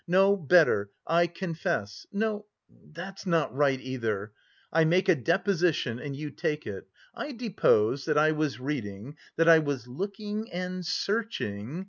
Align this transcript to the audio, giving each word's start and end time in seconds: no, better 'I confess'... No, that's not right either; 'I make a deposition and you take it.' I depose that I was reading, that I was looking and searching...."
no, 0.07 0.35
better 0.35 0.89
'I 1.05 1.27
confess'... 1.27 2.07
No, 2.11 2.47
that's 2.91 3.27
not 3.27 3.53
right 3.55 3.79
either; 3.79 4.33
'I 4.73 4.85
make 4.85 5.07
a 5.07 5.13
deposition 5.13 5.99
and 5.99 6.15
you 6.15 6.31
take 6.31 6.65
it.' 6.65 6.87
I 7.13 7.33
depose 7.33 8.05
that 8.05 8.17
I 8.17 8.31
was 8.31 8.59
reading, 8.59 9.15
that 9.35 9.47
I 9.47 9.59
was 9.59 9.87
looking 9.87 10.51
and 10.51 10.83
searching...." 10.83 11.79